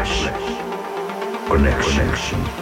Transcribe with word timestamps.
And 0.00 0.08
Connection. 1.46 1.94
Connection. 1.94 2.59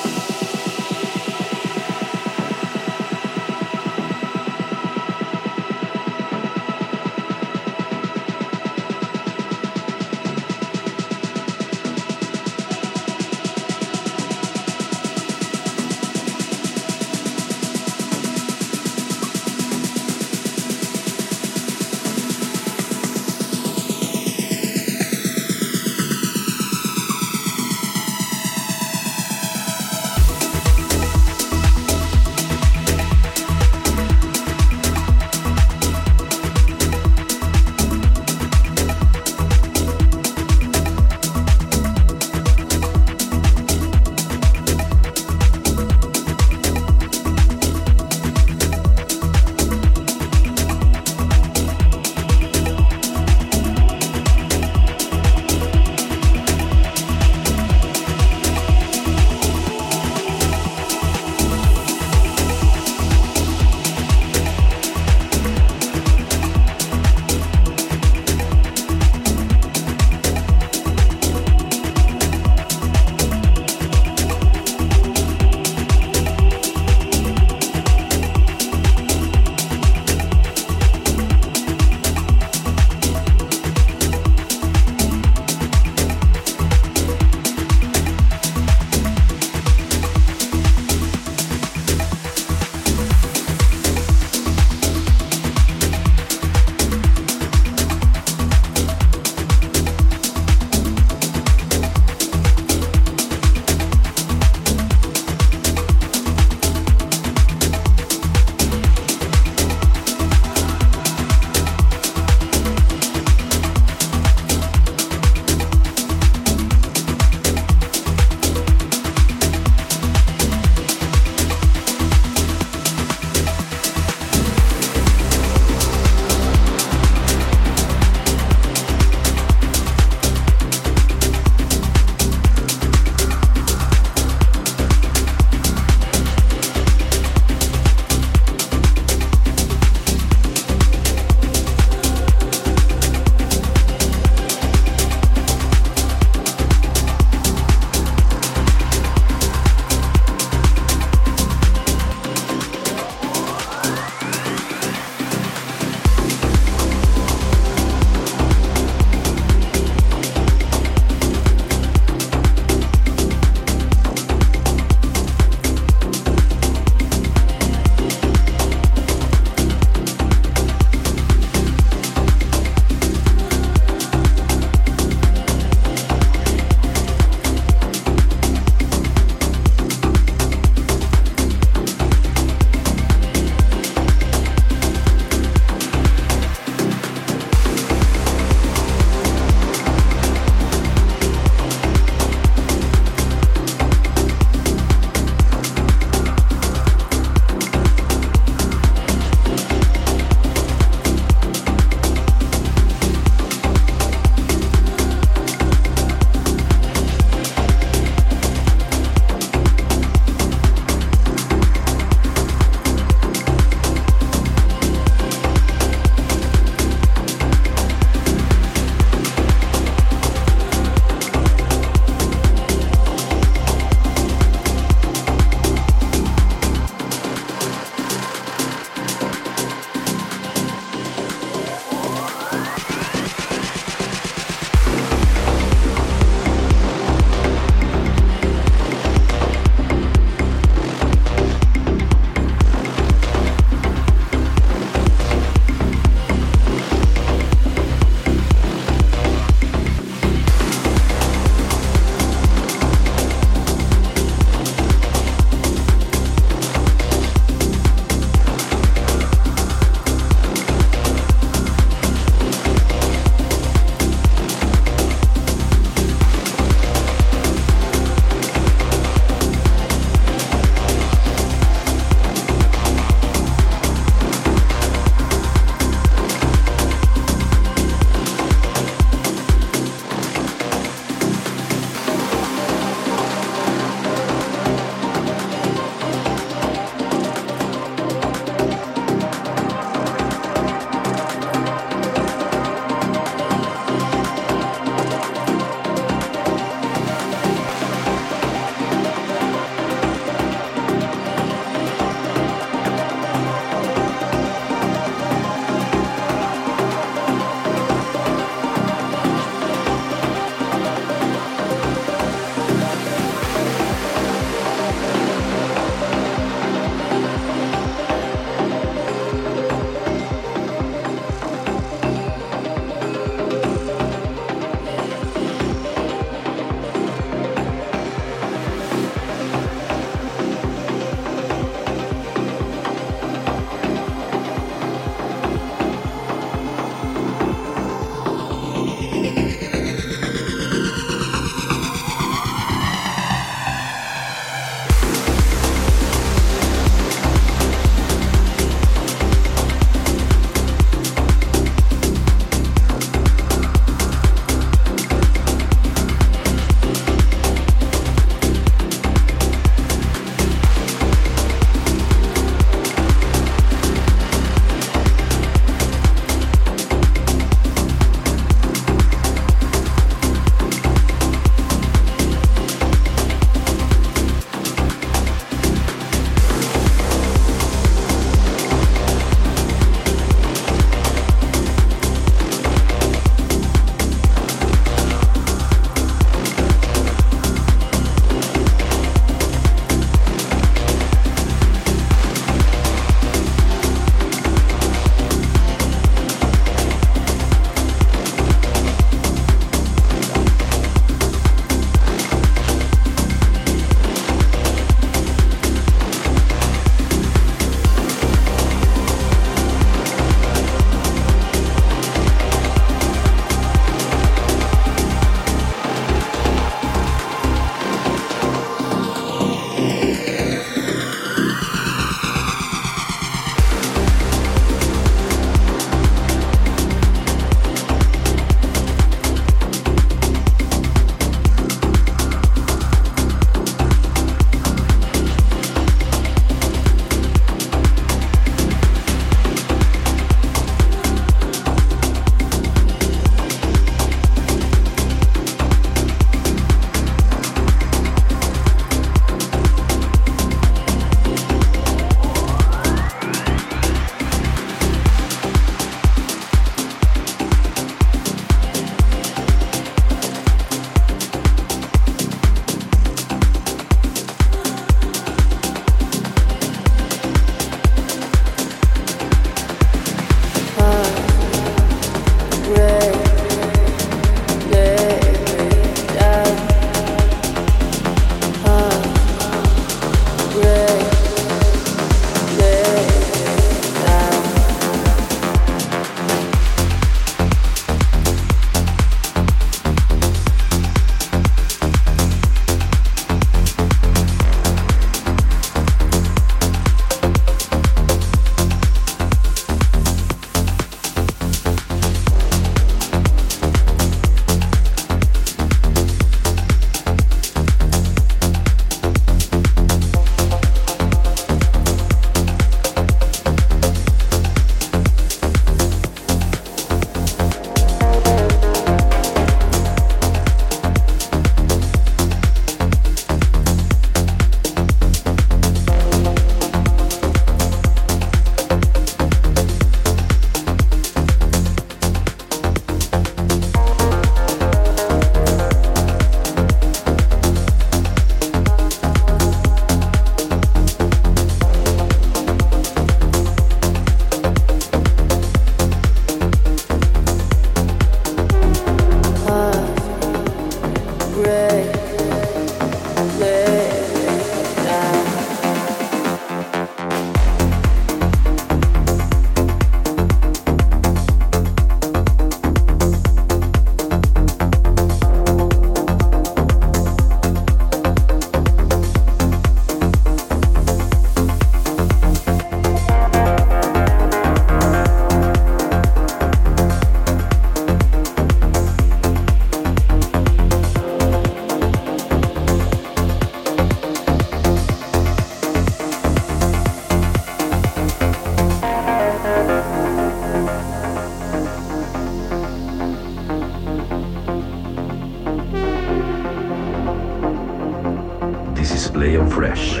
Lay 599.14 599.36
them 599.36 599.48
fresh. 599.48 600.00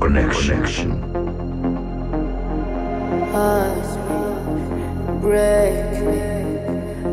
Connection. 0.00 0.90
Hearts 3.30 3.96
break, 5.20 5.92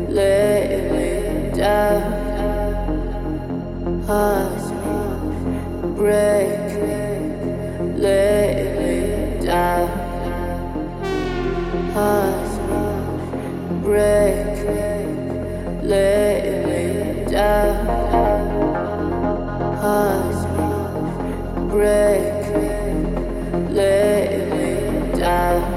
lay 0.08 0.66
me 0.90 1.56
down. 1.56 2.02
Hearts 4.08 4.66
break, 5.96 6.70
lay 7.96 8.50
me 8.80 9.46
down. 9.46 9.88
Hearts 11.94 12.54
break, 13.84 14.64
lay 15.84 16.42
me 16.66 17.30
down. 17.30 18.39
Break, 21.70 22.34
lay 23.70 24.26
me 24.50 25.18
down. 25.18 25.69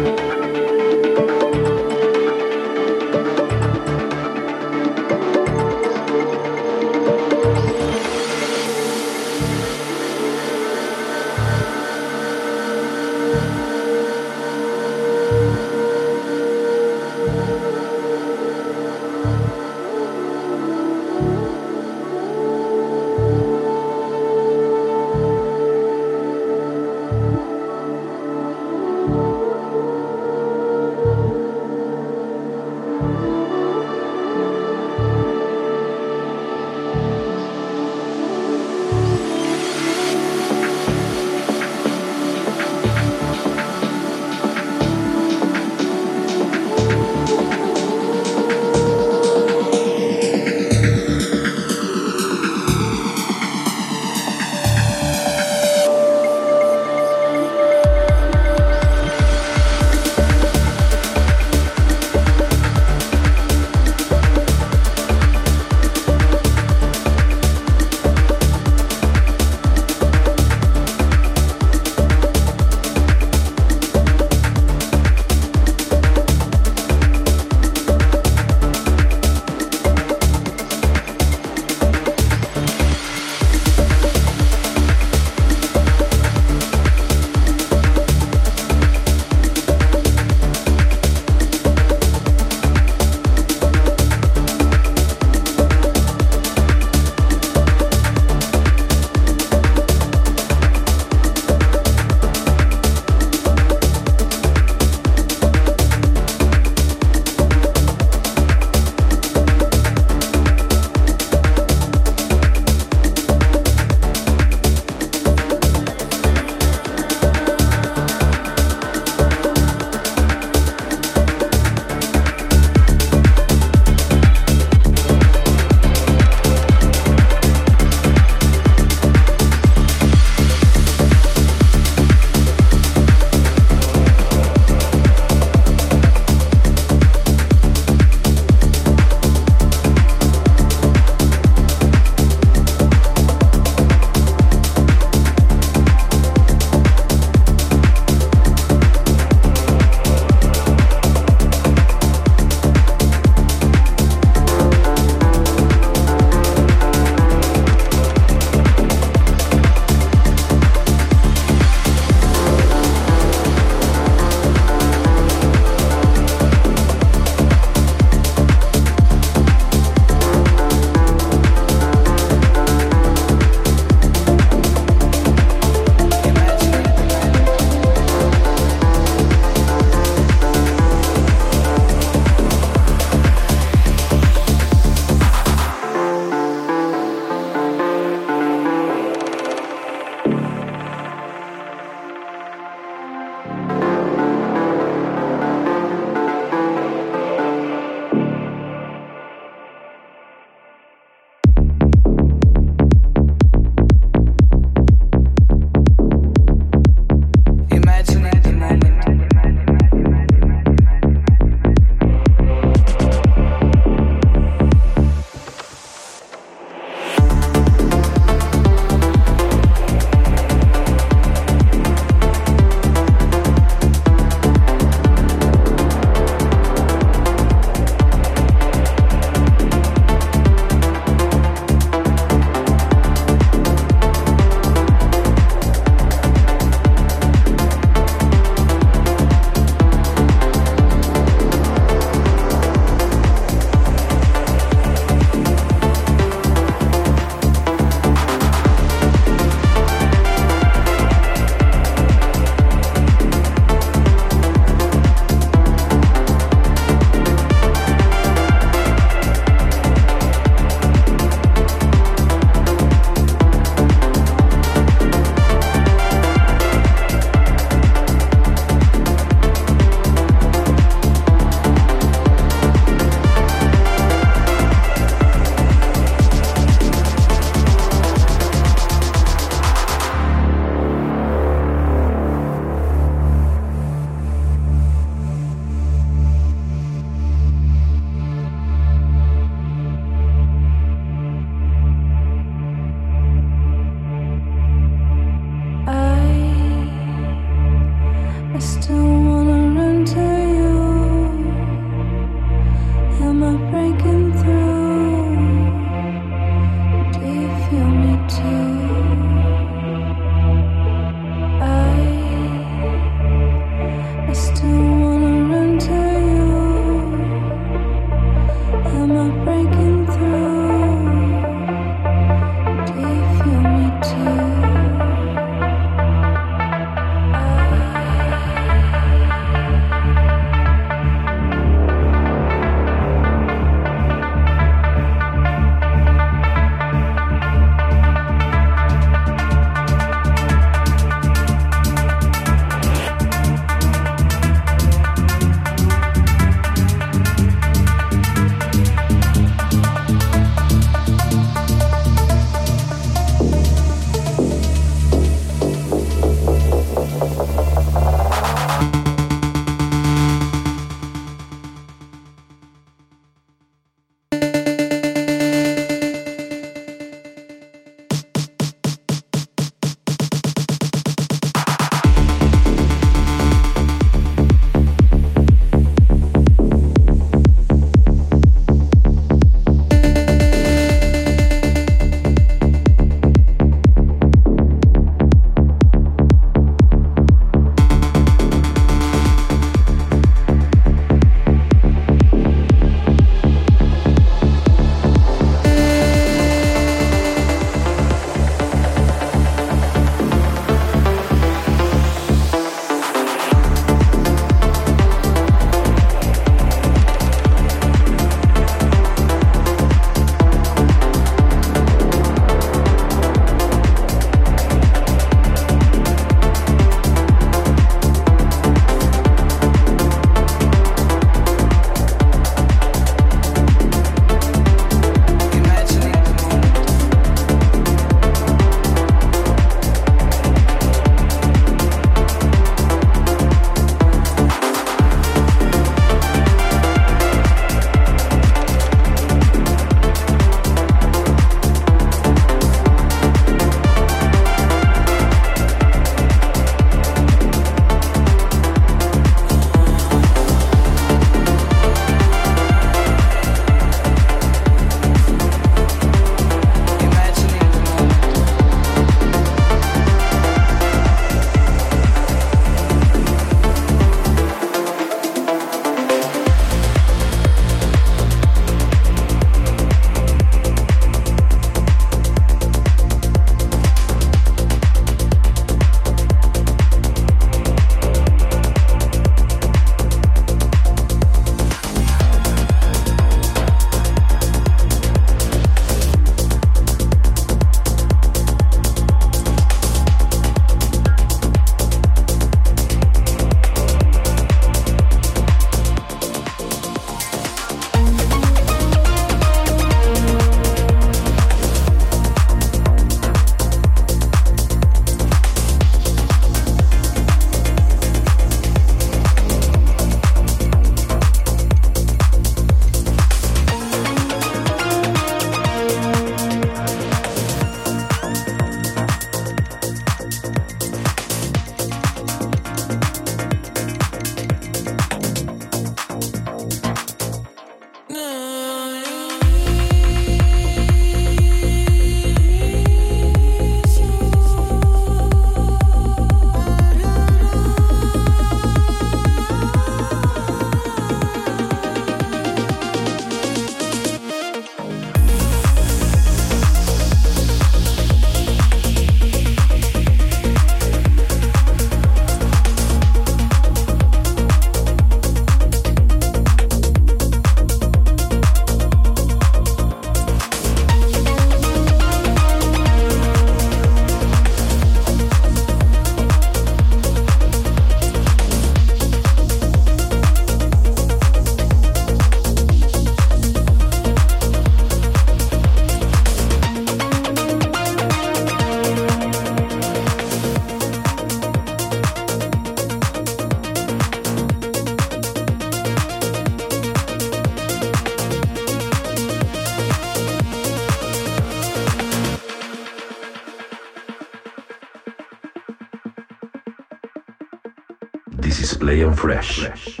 Fresh. 599.18 600.00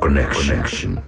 Connection. 0.00 1.01